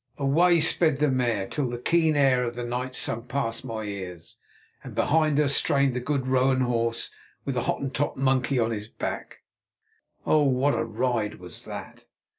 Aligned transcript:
Away 0.17 0.61
sped 0.61 0.97
the 0.97 1.11
mare 1.11 1.45
till 1.47 1.69
the 1.69 1.77
keen 1.77 2.15
air 2.15 2.43
of 2.43 2.55
the 2.55 2.63
night 2.63 2.95
sung 2.95 3.27
past 3.27 3.63
my 3.63 3.83
ears, 3.83 4.35
and 4.83 4.95
behind 4.95 5.37
her 5.37 5.47
strained 5.47 5.93
the 5.93 5.99
good 5.99 6.25
roan 6.25 6.61
horse 6.61 7.11
with 7.45 7.53
the 7.53 7.61
Hottentot 7.65 8.17
monkey 8.17 8.57
on 8.57 8.71
its 8.71 8.87
back. 8.87 9.43
Oh! 10.25 10.41
what 10.45 10.73
a 10.73 10.83
ride 10.83 11.35
was 11.35 11.65
that! 11.65 12.05